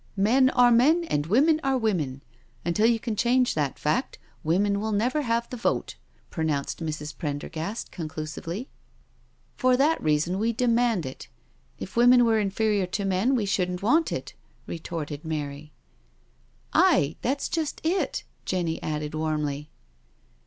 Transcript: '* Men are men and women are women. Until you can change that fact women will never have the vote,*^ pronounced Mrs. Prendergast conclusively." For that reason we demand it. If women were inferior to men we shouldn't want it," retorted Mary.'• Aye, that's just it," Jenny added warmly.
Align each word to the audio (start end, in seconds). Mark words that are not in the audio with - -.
'* 0.09 0.17
Men 0.17 0.49
are 0.49 0.71
men 0.71 1.03
and 1.11 1.27
women 1.27 1.59
are 1.63 1.77
women. 1.77 2.23
Until 2.65 2.87
you 2.87 2.99
can 2.99 3.15
change 3.15 3.53
that 3.53 3.77
fact 3.77 4.17
women 4.43 4.79
will 4.79 4.93
never 4.93 5.21
have 5.21 5.47
the 5.51 5.57
vote,*^ 5.57 5.93
pronounced 6.31 6.79
Mrs. 6.83 7.15
Prendergast 7.15 7.91
conclusively." 7.91 8.67
For 9.59 9.77
that 9.77 10.01
reason 10.01 10.39
we 10.39 10.53
demand 10.53 11.05
it. 11.05 11.27
If 11.77 11.95
women 11.95 12.25
were 12.25 12.39
inferior 12.39 12.87
to 12.87 13.05
men 13.05 13.35
we 13.35 13.45
shouldn't 13.45 13.83
want 13.83 14.11
it," 14.11 14.33
retorted 14.65 15.23
Mary.'• 15.23 15.71
Aye, 16.73 17.15
that's 17.21 17.47
just 17.47 17.79
it," 17.83 18.23
Jenny 18.43 18.81
added 18.81 19.13
warmly. 19.13 19.69